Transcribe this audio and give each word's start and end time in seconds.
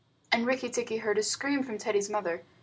And 0.31 0.47
Rikki 0.47 0.71
tikki 0.71 0.97
heard 0.97 1.19
a 1.19 1.21
scream 1.21 1.61
from 1.61 1.77
Teddy's 1.77 2.09
mother. 2.09 2.43